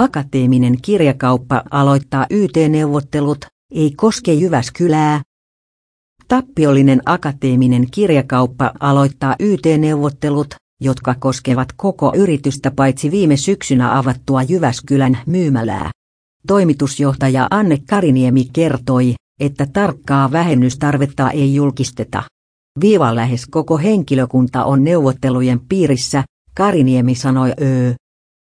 [0.00, 5.22] Akateeminen kirjakauppa aloittaa YT-neuvottelut, ei koske Jyväskylää.
[6.28, 15.90] Tappiollinen akateeminen kirjakauppa aloittaa YT-neuvottelut, jotka koskevat koko yritystä paitsi viime syksynä avattua Jyväskylän myymälää.
[16.46, 22.22] Toimitusjohtaja Anne Kariniemi kertoi, että tarkkaa vähennystarvetta ei julkisteta.
[22.80, 26.24] Viiva lähes koko henkilökunta on neuvottelujen piirissä,
[26.56, 27.92] Kariniemi sanoi öö.